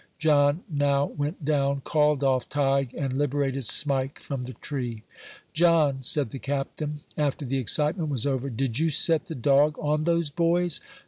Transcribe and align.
John 0.17 0.63
now 0.67 1.05
went 1.05 1.45
down, 1.45 1.81
called 1.81 2.23
off 2.23 2.49
Tige, 2.49 2.91
and 2.95 3.13
liberated 3.13 3.65
Smike 3.65 4.17
from 4.19 4.45
the 4.45 4.53
tree. 4.55 5.03
"John," 5.53 6.01
said 6.01 6.31
the 6.31 6.39
captain, 6.39 7.01
after 7.15 7.45
the 7.45 7.59
excitement 7.59 8.09
was 8.09 8.25
over, 8.25 8.49
"did 8.49 8.79
you 8.79 8.89
set 8.89 9.25
the 9.25 9.35
dog 9.35 9.77
on 9.77 10.01
those 10.01 10.31
boys?" 10.31 10.81